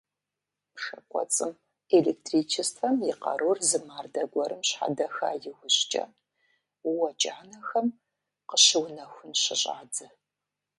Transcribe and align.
Пшэ 0.75 0.97
кӏуэцӏым 1.09 1.53
электричествэм 1.97 2.95
и 3.09 3.11
къарур 3.21 3.57
зы 3.67 3.79
мардэ 3.87 4.23
гуэрым 4.31 4.61
щхьэдэха 4.69 5.29
иужькӏэ, 5.47 6.03
уэ 6.95 7.09
кӏанэхэм 7.21 7.87
къыщыунэхун 8.49 9.31
щыщӏадзэ. 9.41 10.07